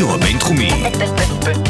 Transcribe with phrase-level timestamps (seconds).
[0.00, 0.70] הרדיו הבינתחומי.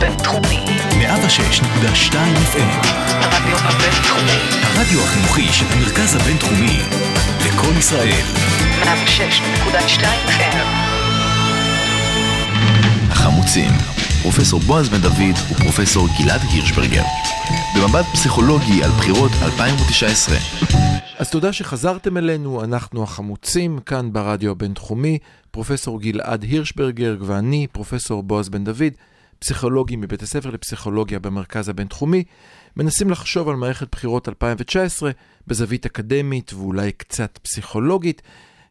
[0.01, 0.65] בינתחומי.
[0.91, 2.15] 106.2
[2.53, 2.87] FM.
[3.11, 4.39] הרדיו הבינתחומי.
[4.63, 6.79] הרדיו החינוכי של המרכז הבינתחומי.
[7.47, 8.25] לקום ישראל.
[8.83, 10.67] 106.2 FM.
[13.11, 13.71] החמוצים.
[14.23, 17.05] פרופסור בועז בן דוד ופרופסור גלעד הירשברגר.
[17.77, 20.37] במבט פסיכולוגי על בחירות 2019.
[21.21, 25.19] אז תודה שחזרתם אלינו, אנחנו החמוצים כאן ברדיו הבינתחומי,
[25.51, 28.93] פרופסור גלעד הירשברגר ואני, פרופסור בועז בן דוד,
[29.39, 32.25] פסיכולוגים מבית הספר לפסיכולוגיה במרכז הבינתחומי,
[32.77, 35.11] מנסים לחשוב על מערכת בחירות 2019
[35.47, 38.23] בזווית אקדמית ואולי קצת פסיכולוגית.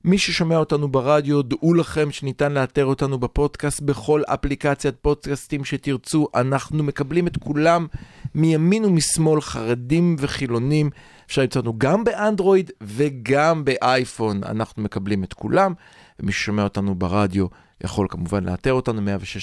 [0.04, 6.28] מי ששומע אותנו ברדיו, דעו לכם שניתן לאתר אותנו בפודקאסט בכל אפליקציית פודקאסטים שתרצו.
[6.36, 7.88] אנחנו מקבלים את כולם
[8.36, 10.90] מימין ומשמאל, חרדים וחילונים.
[11.26, 15.74] אפשר למצוא אותנו גם באנדרואיד וגם באייפון, אנחנו מקבלים את כולם.
[16.20, 17.46] ומי ששומע אותנו ברדיו
[17.84, 19.02] יכול כמובן לאתר אותנו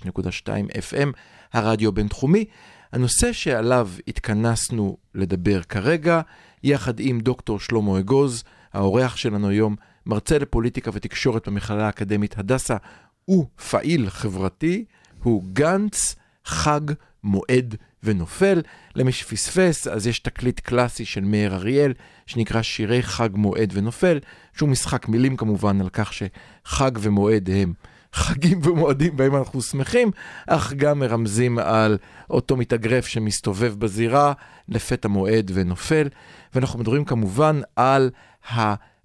[0.09, 1.09] 106.2 FM,
[1.53, 2.45] הרדיו הבינתחומי.
[2.93, 6.21] הנושא שעליו התכנסנו לדבר כרגע,
[6.63, 9.77] יחד עם דוקטור שלמה אגוז, האורח שלנו היום,
[10.07, 12.77] מרצה לפוליטיקה ותקשורת במכללה האקדמית הדסה,
[13.25, 14.85] הוא פעיל חברתי,
[15.23, 16.81] הוא גנץ, חג,
[17.25, 18.63] מועד ונופל.
[18.95, 21.93] למי שפספס, אז יש תקליט קלאסי של מאיר אריאל,
[22.27, 24.19] שנקרא שירי חג, מועד ונופל,
[24.57, 27.73] שהוא משחק מילים כמובן על כך שחג ומועד הם
[28.13, 30.11] חגים ומועדים בהם אנחנו שמחים,
[30.47, 31.99] אך גם מרמזים על
[32.31, 34.33] אותו מתאגרף שמסתובב בזירה,
[34.69, 36.09] לפתע מועד ונופל.
[36.55, 38.11] ואנחנו מדברים כמובן על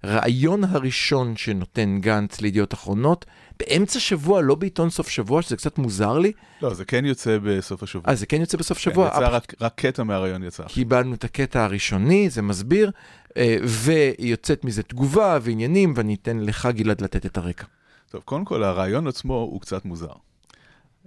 [0.02, 3.26] הרעיון הראשון שנותן גנץ לידיעות אחרונות,
[3.58, 6.32] באמצע שבוע, לא בעיתון סוף שבוע, שזה קצת מוזר לי.
[6.62, 8.10] לא, זה כן יוצא בסוף השבוע.
[8.10, 9.10] אה, זה כן יוצא בסוף שבוע?
[9.10, 10.64] כן, יצא רק, רק קטע מהרעיון יצא.
[10.64, 12.90] קיבלנו את הקטע הראשוני, זה מסביר,
[13.36, 17.66] אה, ויוצאת מזה תגובה ועניינים, ואני אתן לך, גלעד, לתת את הרקע.
[18.10, 20.12] טוב, קודם כל, הרעיון עצמו הוא קצת מוזר.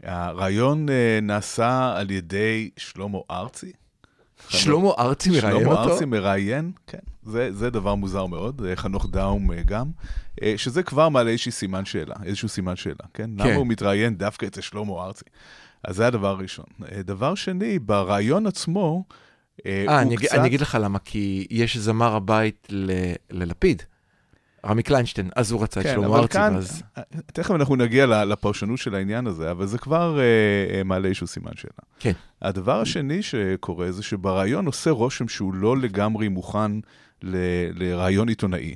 [0.03, 3.71] הרעיון אה, נעשה על ידי שלמה ארצי.
[4.49, 5.75] שלמה ארצי מראיין אותו?
[5.75, 6.97] שלמה ארצי מראיין, כן.
[7.23, 9.87] זה, זה דבר מוזר מאוד, אה, חנוך דאום אה, גם,
[10.43, 13.29] אה, שזה כבר מעלה איזשהו סימן שאלה, איזשהו סימן שאלה, כן?
[13.37, 13.47] כן.
[13.47, 15.25] למה הוא מתראיין דווקא אצל שלמה ארצי?
[15.83, 16.65] אז זה הדבר הראשון.
[17.05, 19.03] דבר שני, ברעיון עצמו,
[19.65, 20.33] אה, אני, קצת...
[20.33, 22.91] אני אגיד לך למה, כי יש זמר הבית ל,
[23.31, 23.83] ללפיד.
[24.65, 26.83] רמי קליינשטיין, אז הוא רצה את כן, שלמה ארצי, כאן, ואז...
[27.25, 31.71] תכף אנחנו נגיע לפרשנות של העניין הזה, אבל זה כבר אה, מעלה איזשהו סימן שאלה.
[31.99, 32.11] כן.
[32.41, 36.71] הדבר השני שקורה זה שברעיון עושה רושם שהוא לא לגמרי מוכן
[37.23, 37.35] ל,
[37.73, 38.75] לרעיון עיתונאי.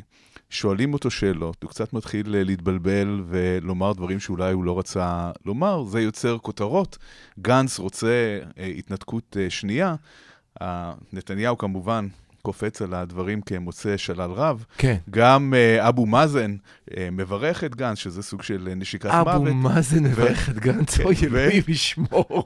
[0.50, 6.02] שואלים אותו שאלות, הוא קצת מתחיל להתבלבל ולומר דברים שאולי הוא לא רצה לומר, זה
[6.02, 6.98] יוצר כותרות.
[7.40, 9.96] גנץ רוצה אה, התנתקות אה, שנייה.
[10.62, 12.08] אה, נתניהו כמובן
[12.42, 14.66] קופץ על הדברים כמוצא שלל רב.
[14.78, 14.98] כן.
[15.10, 16.56] גם uh, אבו מאזן
[16.90, 19.48] uh, מברך את גנץ, שזה סוג של uh, נשיקת אבו מוות.
[19.48, 22.44] אבו מאזן מברך את גנץ, כן, אוי ו- אלוהים ישמור.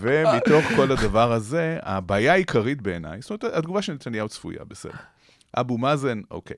[0.00, 4.92] ומתוך כל הדבר הזה, הבעיה העיקרית בעיניי, זאת אומרת, התגובה של נתניהו צפויה, בסדר.
[5.56, 6.56] אבו מאזן, אוקיי.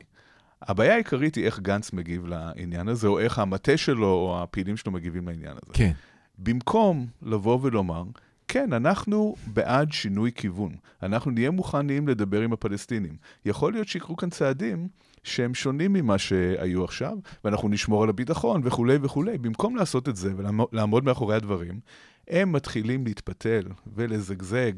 [0.62, 4.92] הבעיה העיקרית היא איך גנץ מגיב לעניין הזה, או איך המטה שלו או הפעילים שלו
[4.92, 5.72] מגיבים לעניין הזה.
[5.72, 5.92] כן.
[6.38, 8.04] במקום לבוא ולומר,
[8.48, 10.76] כן, אנחנו בעד שינוי כיוון.
[11.02, 13.16] אנחנו נהיה מוכנים לדבר עם הפלסטינים.
[13.44, 14.88] יכול להיות שיקרו כאן צעדים
[15.22, 19.38] שהם שונים ממה שהיו עכשיו, ואנחנו נשמור על הביטחון וכולי וכולי.
[19.38, 21.80] במקום לעשות את זה ולעמוד מאחורי הדברים,
[22.28, 23.62] הם מתחילים להתפתל
[23.96, 24.72] ולזגזג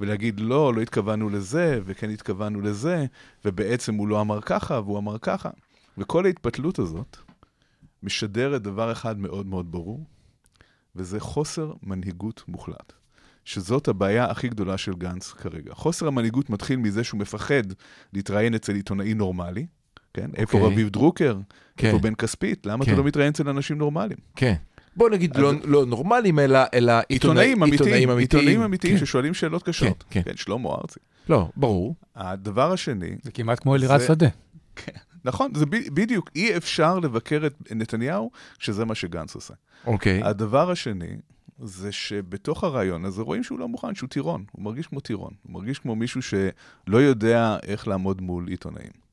[0.00, 3.06] ולהגיד, לא, לא התכוונו לזה, וכן התכוונו לזה,
[3.44, 5.50] ובעצם הוא לא אמר ככה והוא אמר ככה.
[5.98, 7.16] וכל ההתפתלות הזאת
[8.02, 10.04] משדרת דבר אחד מאוד מאוד ברור,
[10.96, 12.97] וזה חוסר מנהיגות מוחלט.
[13.48, 15.74] שזאת הבעיה הכי גדולה של גנץ כרגע.
[15.74, 17.62] חוסר המנהיגות מתחיל מזה שהוא מפחד
[18.12, 19.66] להתראיין אצל עיתונאי נורמלי,
[20.14, 20.30] כן?
[20.34, 20.36] Okay.
[20.36, 20.72] איפה אוקיי.
[20.72, 21.36] רביב דרוקר?
[21.76, 21.86] כן.
[21.86, 22.66] איפה בן כספית?
[22.66, 22.90] למה כן.
[22.92, 24.18] אתה לא מתראיין אצל אנשים נורמליים?
[24.36, 24.54] כן.
[24.96, 29.06] בוא נגיד לא, לא נורמלים, אלא, אלא עיתונאים אמיתיים, עיתונאים אמיתיים, עיתונאים אמיתיים כן.
[29.06, 30.04] ששואלים שאלות קשות.
[30.10, 30.30] כן, כן.
[30.30, 31.00] כן, שלמה ארצי.
[31.28, 31.94] לא, ברור.
[32.16, 34.28] הדבר השני, זה כמעט כמו אלירז זה- שדה.
[35.24, 39.54] נכון, זה ב- בדיוק, אי אפשר לבקר את נתניהו כשזה מה שגנץ עושה.
[39.86, 40.22] אוקיי.
[40.24, 41.16] הדבר השני,
[41.62, 44.44] זה שבתוך הרעיון הזה רואים שהוא לא מוכן, שהוא טירון.
[44.52, 45.32] הוא מרגיש כמו טירון.
[45.42, 49.08] הוא מרגיש כמו מישהו שלא יודע איך לעמוד מול עיתונאים.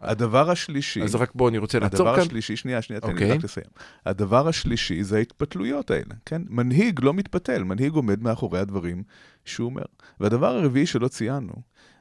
[0.00, 1.02] הדבר השלישי...
[1.02, 2.26] אז רק בוא, אני רוצה לעצור הדבר כאן.
[2.26, 3.28] השלישי, שנייה, שנייה, תן אוקיי.
[3.28, 3.66] לי רק לסיים.
[4.06, 6.42] הדבר השלישי זה ההתפתלויות האלה, כן?
[6.48, 9.02] מנהיג לא מתפתל, מנהיג עומד מאחורי הדברים
[9.44, 9.84] שהוא אומר.
[10.20, 11.54] והדבר הרביעי שלא ציינו,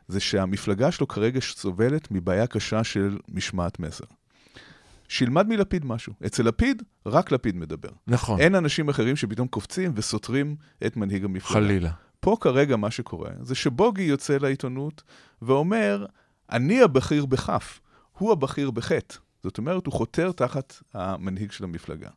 [0.08, 4.06] זה שהמפלגה שלו כרגע סובלת מבעיה קשה של משמעת מסר.
[5.07, 6.13] שילמד מלפיד משהו.
[6.25, 7.90] אצל לפיד, רק לפיד מדבר.
[8.07, 10.56] נכון, אין אנשים אחרים שפתאום קופצים וסותרים
[10.86, 11.54] את מנהיג המפלגה.
[11.54, 11.92] חלילה.
[12.19, 15.04] פה כרגע מה שקורה, זה שבוגי יוצא לעיתונות
[15.42, 16.06] ואומר,
[16.52, 17.81] אני הבכיר בכף,
[18.18, 19.16] הוא הבכיר בחטא.
[19.44, 22.10] זאת אומרת, הוא חותר תחת המנהיג של המפלגה.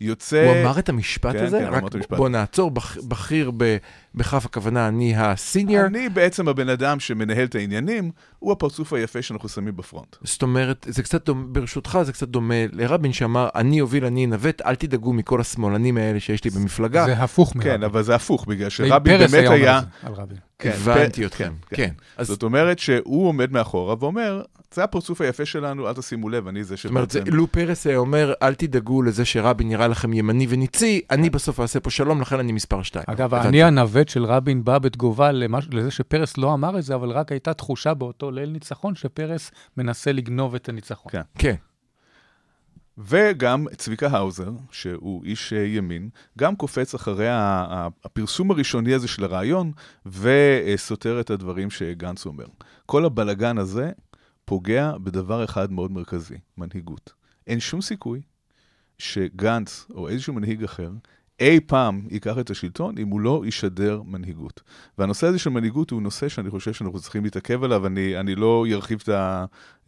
[0.00, 0.44] יוצא...
[0.44, 1.58] הוא אמר את המשפט כן, הזה?
[1.58, 2.16] כן, הוא רק אמר את המשפט.
[2.16, 3.76] בוא נעצור, בכ- בכיר ב-
[4.14, 5.86] בכף הכוונה, אני הסיניור.
[5.86, 10.16] אני בעצם הבן אדם שמנהל את העניינים, הוא הפרצוף היפה שאנחנו שמים בפרונט.
[10.22, 14.62] זאת אומרת, זה קצת דומה, ברשותך, זה קצת דומה לרבין שאמר, אני אוביל, אני אנווט,
[14.62, 17.04] אל תדאגו מכל השמאלנים האלה שיש לי במפלגה.
[17.06, 17.72] זה הפוך מרבין.
[17.72, 19.80] כן, אבל זה הפוך, בגלל שרבין פרס באמת אומר היה...
[20.58, 21.92] כן, הבנתי פ- אתכם, כן, כן.
[22.16, 24.42] אז זאת אומרת שהוא עומד מאחורה ואומר,
[24.74, 27.20] זה הפרצוף היפה שלנו, אל תשימו לב, אני זה זאת אומרת, זה-.
[27.26, 31.80] לו פרס היה אומר, אל תדאגו לזה שרבין נראה לכם ימני וניצי, אני בסוף אעשה
[31.80, 33.04] פה שלום, לכן אני מספר שתיים.
[33.08, 33.34] אגב.
[33.34, 35.68] אני הנווט של רבין בא בתגובה למש...
[35.72, 40.12] לזה שפרס לא אמר את זה, אבל רק הייתה תחושה באותו ליל ניצחון שפרס מנסה
[40.12, 41.12] לגנוב את הניצחון.
[41.12, 41.20] כן.
[41.38, 41.54] כן.
[42.98, 46.08] וגם צביקה האוזר, שהוא איש אה, ימין,
[46.38, 49.72] גם קופץ אחרי הפרסום הראשוני הזה של הרעיון,
[50.06, 52.46] וסותר את הדברים שגנץ אומר.
[52.86, 53.92] כל הבלגן הזה
[54.44, 57.12] פוגע בדבר אחד מאוד מרכזי, מנהיגות.
[57.46, 58.22] אין שום סיכוי
[58.98, 60.90] שגנץ או איזשהו מנהיג אחר
[61.40, 64.62] אי פעם ייקח את השלטון אם הוא לא ישדר מנהיגות.
[64.98, 68.66] והנושא הזה של מנהיגות הוא נושא שאני חושב שאנחנו צריכים להתעכב עליו, אני, אני לא
[68.72, 69.08] ארחיב את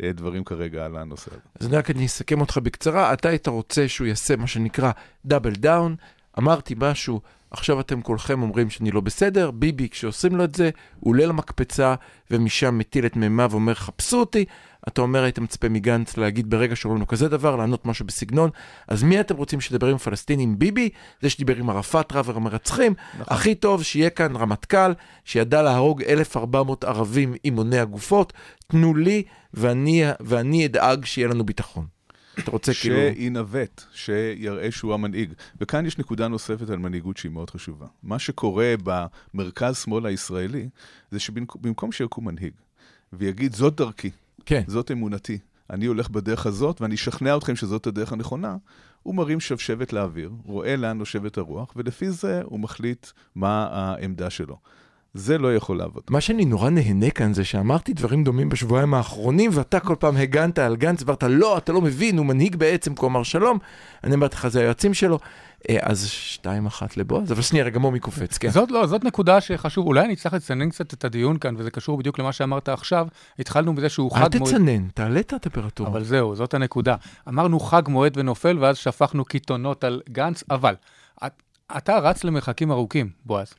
[0.00, 1.40] הדברים כרגע על הנושא הזה.
[1.60, 4.90] אז רק אני אסכם אותך בקצרה, אתה היית רוצה שהוא יעשה מה שנקרא
[5.24, 5.96] דאבל דאון,
[6.38, 11.10] אמרתי משהו, עכשיו אתם כולכם אומרים שאני לא בסדר, ביבי כשעושים לו את זה, הוא
[11.10, 11.94] עולה למקפצה
[12.30, 14.44] ומשם מטיל את מימיו ואומר חפשו אותי,
[14.88, 18.50] אתה אומר היית מצפה מגנץ להגיד ברגע שאומרים לו כזה דבר, לענות משהו בסגנון,
[18.88, 20.58] אז מי אתם רוצים שידבר עם פלסטינים?
[20.58, 20.88] ביבי?
[21.22, 23.34] זה שדיבר עם ערפאת רב המרצחים, נכון.
[23.36, 24.92] הכי טוב שיהיה כאן רמטכ"ל,
[25.24, 28.32] שידע להרוג 1,400 ערבים עם מוני הגופות,
[28.66, 29.22] תנו לי
[29.54, 31.97] ואני, ואני אדאג שיהיה לנו ביטחון.
[32.38, 32.96] אתה רוצה כאילו...
[33.14, 35.32] שינווט, שיראה שהוא המנהיג.
[35.61, 37.87] וכאן יש נקודה נוספת על מנהיגות שהיא מאוד חשובה.
[38.02, 38.75] מה שקורה
[39.35, 40.69] במרכז-שמאל הישראלי,
[41.11, 42.52] זה שבמקום שיקום מנהיג
[43.12, 44.11] ויגיד, זאת דרכי,
[44.46, 44.62] כן.
[44.67, 45.38] זאת אמונתי,
[45.70, 48.56] אני הולך בדרך הזאת ואני אשכנע אתכם שזאת הדרך הנכונה,
[49.02, 54.58] הוא מרים שבשבת לאוויר, רואה לאן נושבת הרוח, ולפי זה הוא מחליט מה העמדה שלו.
[55.14, 56.02] זה לא יכול לעבוד.
[56.10, 60.58] מה שאני נורא נהנה כאן זה שאמרתי דברים דומים בשבועיים האחרונים, ואתה כל פעם הגנת
[60.58, 63.58] על גנץ, ואמרת, לא, אתה לא מבין, הוא מנהיג בעצם, כי הוא אמר שלום.
[64.05, 65.19] אני אמרתי לך, זה היועצים שלו.
[65.69, 68.50] אה, אז שתיים אחת לבועז, אבל שנייה, רגע, מומי קופץ, כן.
[68.50, 71.99] זאת לא, זאת נקודה שחשוב, אולי אני צריך לצנן קצת את הדיון כאן, וזה קשור
[71.99, 73.06] בדיוק למה שאמרת עכשיו.
[73.38, 74.52] התחלנו בזה שהוא אל חג מועד...
[74.54, 75.90] תצנן, תעלה את הטמפרטורה.
[75.90, 76.96] אבל זהו, זאת הנקודה.
[77.28, 80.75] אמרנו חג מועד ונופל, ואז שפכנו קיתונות על גנץ, אבל
[81.26, 81.43] את-
[81.76, 83.54] אתה רץ למרחקים ארוכים, בועז.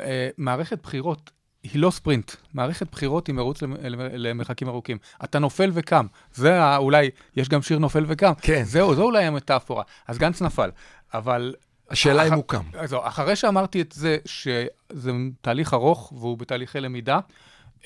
[0.00, 1.30] אה, מערכת בחירות
[1.62, 4.98] היא לא ספרינט, מערכת בחירות היא מרוץ למ- למ- למרחקים ארוכים.
[5.24, 8.32] אתה נופל וקם, זה אולי, יש גם שיר נופל וקם.
[8.42, 8.62] כן.
[8.64, 9.82] זהו, זו אולי המטאפורה.
[10.08, 10.70] אז גנץ נפל,
[11.14, 11.54] אבל...
[11.90, 12.62] השאלה אם אח- הוא קם.
[12.84, 17.18] זהו, אחרי שאמרתי את זה, שזה תהליך ארוך והוא בתהליכי למידה,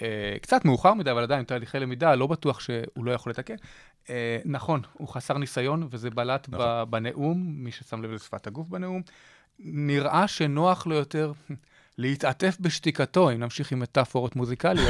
[0.02, 0.06] אה,
[0.42, 3.54] קצת מאוחר מדי, אבל עדיין תהליכי למידה, לא בטוח שהוא לא יכול לתקן.
[4.10, 6.66] אה, נכון, הוא חסר ניסיון, וזה בלט נכון.
[6.90, 9.02] בנאום, מי ששם לב לשפת הגוף בנאום.
[9.58, 11.32] נראה שנוח לו יותר
[11.98, 14.88] להתעטף בשתיקתו, אם נמשיך עם מטאפורות מוזיקליות.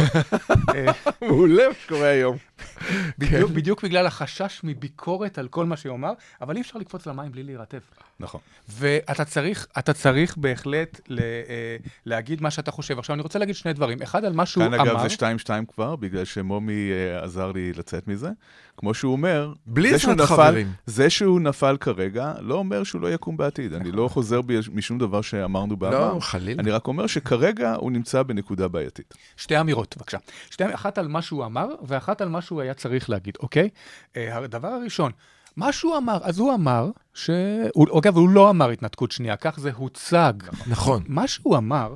[1.22, 2.36] מעולה מה שקורה היום.
[3.18, 7.42] בדיוק, בדיוק בגלל החשש מביקורת על כל מה שיאמר, אבל אי אפשר לקפוץ למים בלי
[7.42, 7.78] להירטב.
[8.20, 8.40] נכון.
[8.68, 11.76] ואתה צריך, אתה צריך בהחלט ל, אה,
[12.06, 12.98] להגיד מה שאתה חושב.
[12.98, 14.02] עכשיו, אני רוצה להגיד שני דברים.
[14.02, 14.82] אחד, על מה שהוא כאן אמר...
[14.82, 15.14] אגב זה
[15.46, 18.28] 2-2 כבר, בגלל שמומי אה, עזר לי לצאת מזה.
[18.76, 20.72] כמו שהוא אומר, בלי זה שהוא עזרת נפל- חברים.
[20.86, 23.74] זה שהוא נפל כרגע, לא אומר שהוא לא יקום בעתיד.
[23.74, 26.14] אני לא חוזר בי משום דבר שאמרנו בעבר.
[26.14, 26.62] לא, חלילה.
[26.62, 29.14] אני רק אומר שכרגע הוא נמצא בנקודה בעייתית.
[29.36, 30.18] שתי אמירות, בבקשה.
[30.50, 33.68] שתי, אחת על מה שהוא אמר, ואחת על מה שהוא היה צריך להגיד, אוקיי?
[34.16, 35.12] אה, הדבר הראשון,
[35.56, 37.30] מה שהוא אמר, אז הוא אמר ש...
[37.74, 40.32] הוא, אגב, הוא לא אמר התנתקות שנייה, כך זה הוצג.
[40.66, 41.02] נכון.
[41.06, 41.94] מה שהוא אמר,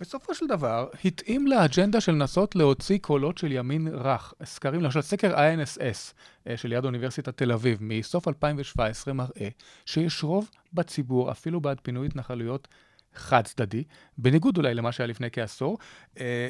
[0.00, 4.34] בסופו של דבר, התאים לאג'נדה של לנסות להוציא קולות של ימין רך.
[4.44, 6.12] סקרים, למשל, סקר ה-NSS
[6.56, 9.48] של יד אוניברסיטת תל אביב מסוף 2017 מראה
[9.86, 12.68] שיש רוב בציבור, אפילו בעד פינוי התנחלויות
[13.16, 13.82] חד צדדי,
[14.18, 15.78] בניגוד אולי למה שהיה לפני כעשור.
[16.20, 16.48] אה,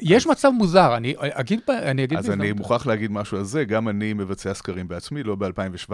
[0.00, 3.44] יש מצב מוזר, אני אגיד, ב- אני אגיד אז אני בהזדמנות- מוכרח להגיד משהו על
[3.44, 5.92] זה, גם אני מבצע סקרים בעצמי, לא ב-2017,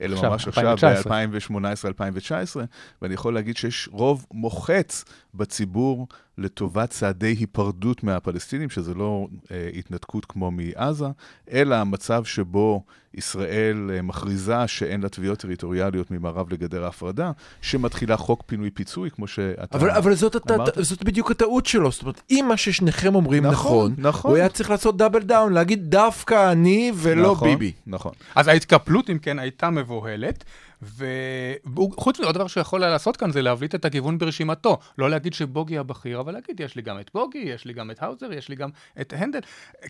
[0.00, 1.26] אלא ממש עכשיו, 2019.
[1.26, 2.56] ב-2018-2019,
[3.02, 6.08] ואני יכול להגיד שיש רוב מוחץ בציבור
[6.38, 11.06] לטובת צעדי היפרדות מהפלסטינים, שזה לא אה, התנתקות כמו מעזה,
[11.52, 12.82] אלא המצב שבו
[13.14, 19.78] ישראל אה, מכריזה שאין לה תביעות טריטוריאליות ממערב לגדר ההפרדה, שמתחילה חוק פינוי-פיצוי, כמו שאתה
[19.78, 20.50] אבל, אבל זאת.
[20.50, 20.68] אמרת.
[20.80, 24.30] זאת בדיוק הטעות שלו, זאת אומרת, אם מה ששניכם אומרים נכון, נכון, נכון.
[24.30, 27.72] הוא היה צריך לעשות double down, להגיד דווקא אני ולא נכון, ביבי.
[27.86, 28.12] נכון.
[28.34, 30.44] אז ההתקפלות, אם כן, הייתה מבוהלת,
[30.82, 34.78] וחוץ מזה, עוד דבר שהוא יכול היה לעשות כאן זה להבליט את הכיוון ברשימתו.
[34.98, 38.02] לא להגיד שבוגי הבכיר, אבל להגיד, יש לי גם את בוגי, יש לי גם את
[38.02, 38.70] האוזר, יש לי גם
[39.00, 39.40] את הנדל.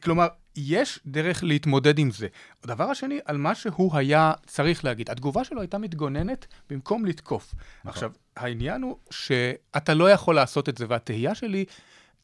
[0.03, 2.27] כלומר, יש דרך להתמודד עם זה.
[2.65, 5.11] הדבר השני, על מה שהוא היה צריך להגיד.
[5.11, 7.55] התגובה שלו הייתה מתגוננת במקום לתקוף.
[7.55, 7.91] נכון.
[7.91, 11.65] עכשיו, העניין הוא שאתה לא יכול לעשות את זה, והתהייה שלי,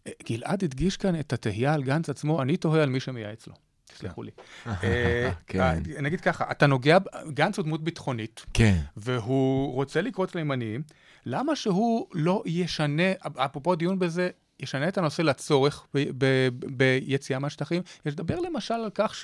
[0.06, 3.67] אה, גלעד הדגיש כאן את התהייה על גנץ עצמו, אני תוהה על מי שמייעץ לו.
[3.88, 4.30] תסלחו לי.
[4.66, 5.60] אה, כן.
[5.60, 8.78] אה, נגיד ככה, אתה נוגע, גנץ הוא דמות ביטחונית, כן.
[8.96, 10.82] והוא רוצה לקרוץ לימניים,
[11.26, 13.02] למה שהוא לא ישנה,
[13.36, 14.30] אפרופו דיון בזה,
[14.60, 17.82] ישנה את הנושא לצורך ב- ב- ביציאה מהשטחים?
[18.06, 19.14] יש לדבר למשל על כך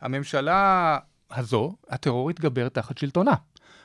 [0.00, 0.98] שהממשלה
[1.30, 3.34] הזו, הטרור התגבר תחת שלטונה.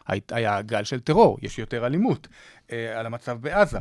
[0.07, 2.27] הי- היה גל של טרור, יש יותר אלימות
[2.71, 3.79] אה, על המצב בעזה.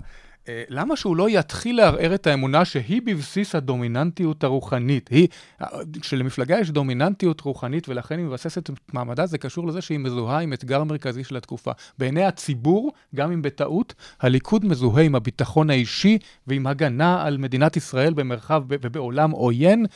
[0.49, 5.09] אה, למה שהוא לא יתחיל לערער את האמונה שהיא בבסיס הדומיננטיות הרוחנית?
[5.09, 5.29] היא,
[6.01, 10.53] כשלמפלגה יש דומיננטיות רוחנית ולכן היא מבססת את מעמדה, זה קשור לזה שהיא מזוהה עם
[10.53, 11.71] אתגר מרכזי של התקופה.
[11.99, 18.13] בעיני הציבור, גם אם בטעות, הליכוד מזוהה עם הביטחון האישי ועם הגנה על מדינת ישראל
[18.13, 19.87] במרחב ובעולם עוין.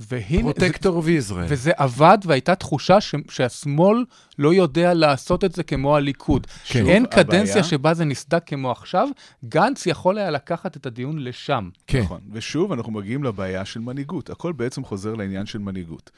[0.00, 1.46] והנה, פרוטקטור ויזרעאל.
[1.48, 4.04] וזה עבד, והייתה תחושה ש, שהשמאל
[4.38, 6.46] לא יודע לעשות את זה כמו הליכוד.
[6.68, 6.86] כן.
[6.86, 9.08] אין הבעיה- קדנציה שבה זה נסדק כמו עכשיו,
[9.44, 11.68] גנץ יכול היה לקחת את הדיון לשם.
[11.86, 12.00] כן.
[12.00, 12.20] נכון.
[12.32, 14.30] ושוב, אנחנו מגיעים לבעיה של מנהיגות.
[14.30, 16.10] הכל בעצם חוזר לעניין של מנהיגות.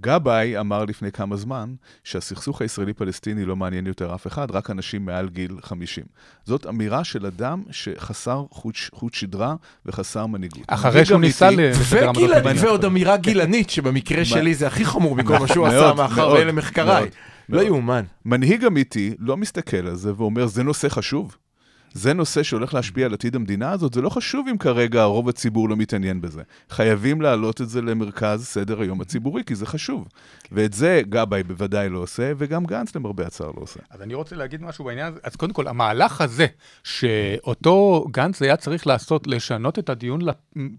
[0.00, 1.74] גבאי אמר לפני כמה זמן
[2.04, 6.04] שהסכסוך הישראלי-פלסטיני לא מעניין יותר אף אחד, רק אנשים מעל גיל 50.
[6.44, 8.44] זאת אמירה של אדם שחסר
[8.92, 9.54] חוט, שדרה
[9.86, 10.62] וחסר מנהיגות.
[10.66, 12.10] אחרי שהוא ניסה לסדר.
[12.56, 17.08] ועוד אמירה גילנית, שבמקרה שלי זה הכי חמור מכל מה שהוא עשה, מאחר ואלה מחקריי.
[17.48, 17.62] לא.
[17.62, 18.04] יאומן.
[18.24, 21.36] מנהיג אמיתי לא מסתכל על זה ואומר, זה נושא חשוב.
[21.92, 25.68] זה נושא שהולך להשפיע על עתיד המדינה הזאת, זה לא חשוב אם כרגע רוב הציבור
[25.68, 26.42] לא מתעניין בזה.
[26.70, 30.08] חייבים להעלות את זה למרכז סדר היום הציבורי, כי זה חשוב.
[30.52, 33.80] ואת זה גבאי בוודאי לא עושה, וגם גנץ למרבה הצער לא עושה.
[33.90, 35.18] אז אני רוצה להגיד משהו בעניין הזה.
[35.22, 36.46] אז קודם כל, המהלך הזה,
[36.84, 40.20] שאותו גנץ היה צריך לעשות, לשנות את הדיון.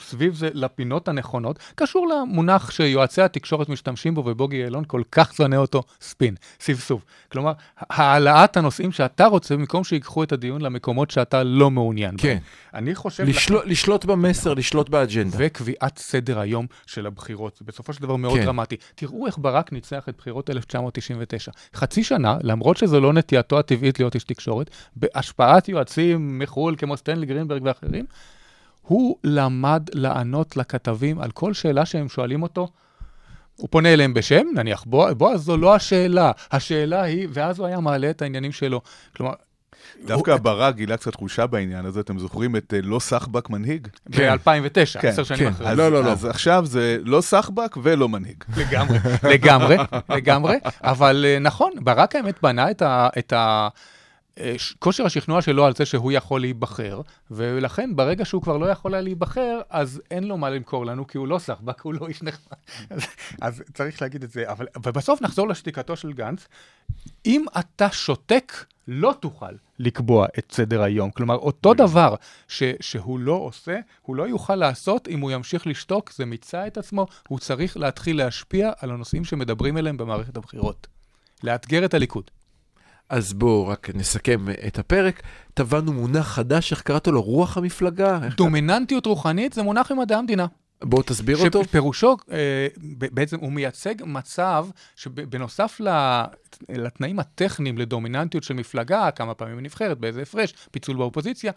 [0.02, 5.56] סביב זה לפינות הנכונות, קשור למונח שיועצי התקשורת משתמשים בו, ובוגי יעלון כל כך שונא
[5.56, 7.04] אותו, ספין, סבסוב.
[7.32, 12.20] כלומר, העלאת הנושאים שאתה רוצה, במקום שיקחו את הדיון למקומות שאתה לא מעוניין בהם.
[12.22, 12.38] כן.
[12.74, 13.24] אני חושב...
[13.24, 15.38] לשלוט- לשלוט במסר, לשלוט באג'נדה.
[15.40, 17.62] וקביעת סדר היום של הבחירות.
[17.66, 18.46] בסופו של דבר מאוד כן.
[18.46, 18.76] דרמטי.
[18.96, 21.52] תראו איך ברק ניצח את בחירות 1999.
[21.76, 27.26] חצי שנה, למרות שזו לא נטייתו הטבעית להיות איש תקשורת, בהשפעת יועצים מחו"ל כמו סטנלי
[27.26, 28.06] גרינברג ואחרים,
[28.82, 32.68] הוא למד לענות לכתבים על כל שאלה שהם שואלים אותו.
[33.56, 36.32] הוא פונה אליהם בשם, נניח, בוא, זו לא השאלה.
[36.52, 38.82] השאלה היא, ואז הוא היה מעלה את העניינים שלו.
[39.16, 39.34] כלומר,
[40.06, 43.88] דווקא ברק גילה קצת חולשה בעניין הזה, אתם זוכרים את אה, לא סחבק מנהיג?
[44.10, 45.48] ב-2009, כן, עשר שנים כן.
[45.48, 45.68] אחרי.
[45.68, 46.12] אז, לא, לא, לא.
[46.12, 48.44] אז עכשיו זה לא סחבק ולא מנהיג.
[48.58, 48.98] לגמרי,
[49.34, 49.78] לגמרי,
[50.10, 52.72] לגמרי, אבל אה, נכון, ברק האמת בנה
[53.18, 53.68] את ה...
[54.40, 58.94] אה, כושר השכנוע שלו על זה שהוא יכול להיבחר, ולכן ברגע שהוא כבר לא יכול
[58.94, 62.24] היה להיבחר, אז אין לו מה למכור לנו, כי הוא לא סחבק, הוא לא איש
[62.24, 62.58] נחמד.
[62.90, 63.02] אז,
[63.42, 64.52] אז צריך להגיד את זה.
[64.52, 66.48] אבל ובסוף נחזור לשתיקתו של גנץ.
[67.26, 68.54] אם אתה שותק,
[68.92, 71.12] לא תוכל לקבוע את סדר היום.
[71.12, 72.16] כלומר, אותו דבר
[72.48, 76.78] ש, שהוא לא עושה, הוא לא יוכל לעשות אם הוא ימשיך לשתוק, זה מיצה את
[76.78, 80.88] עצמו, הוא צריך להתחיל להשפיע על הנושאים שמדברים אליהם במערכת הבחירות.
[81.44, 82.32] לאתגר את הליכוד.
[83.10, 85.22] אז בואו רק נסכם את הפרק.
[85.54, 87.22] טבענו מונח חדש, איך קראת לו?
[87.22, 88.20] רוח המפלגה?
[88.38, 90.46] דומיננטיות רוחנית זה מונח ממדעי המדינה.
[90.84, 91.64] בואו תסביר אותו.
[91.64, 92.68] שפירושו, אה,
[93.12, 95.82] בעצם הוא מייצג מצב שבנוסף
[96.70, 101.52] לתנאים הטכניים לדומיננטיות של מפלגה, כמה פעמים היא נבחרת, באיזה הפרש, פיצול באופוזיציה,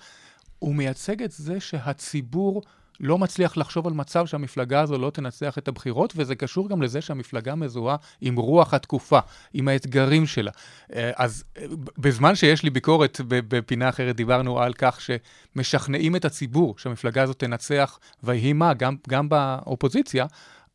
[0.58, 2.62] הוא מייצג את זה שהציבור
[3.02, 7.00] לא מצליח לחשוב על מצב שהמפלגה הזו לא תנצח את הבחירות, וזה קשור גם לזה
[7.00, 9.18] שהמפלגה מזוהה עם רוח התקופה,
[9.54, 10.50] עם האתגרים שלה.
[10.94, 11.64] אה, אז אה,
[11.98, 17.98] בזמן שיש לי ביקורת, בפינה אחרת דיברנו על כך שמשכנעים את הציבור שהמפלגה הזאת תנצח,
[18.22, 20.26] ויהי מה, גם, גם באופוזיציה,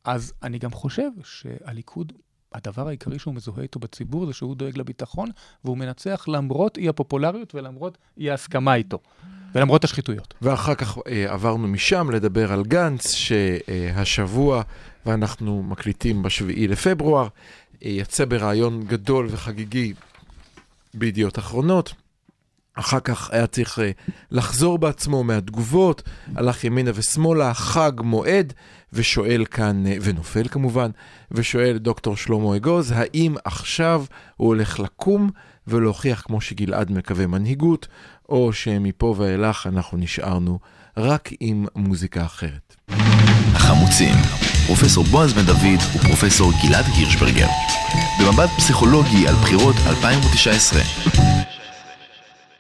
[0.04, 2.14] אז אני גם חושב שהליכוד,
[2.54, 5.30] הדבר העיקרי שהוא מזוהה איתו בציבור זה שהוא דואג לביטחון,
[5.64, 9.00] והוא מנצח למרות אי הפופולריות ולמרות אי ההסכמה איתו,
[9.56, 10.34] ולמרות השחיתויות.
[10.42, 14.62] ואחר כך אה, עברנו משם לדבר על גנץ, שהשבוע,
[15.06, 17.28] ואנחנו מקליטים בשביעי לפברואר,
[17.86, 19.94] אה, יצא בריאיון גדול וחגיגי
[20.94, 21.94] בידיעות אחרונות.
[22.80, 23.92] אחר כך היה צריך אה,
[24.32, 26.04] לחזור בעצמו מהתגובות,
[26.36, 28.54] הלך ימינה ושמאלה, חג מועד,
[28.94, 30.92] ושואל כאן, אה, ונופל כמובן,
[31.32, 34.06] ושואל דוקטור שלמה אגוז, האם עכשיו
[34.38, 35.30] הוא הולך לקום
[35.68, 37.88] ולהוכיח, כמו שגלעד מקווה, מנהיגות,
[38.30, 40.60] או שמפה ואילך אנחנו נשארנו
[40.98, 42.76] רק עם מוזיקה אחרת.
[43.54, 44.16] החמוצים,
[44.68, 47.48] פרופסור בועז בן דוד ופרופסור גלעד הירשברגר.
[48.20, 51.37] במבט פסיכולוגי על בחירות 2019.